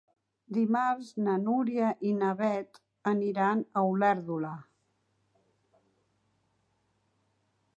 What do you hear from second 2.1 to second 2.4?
i na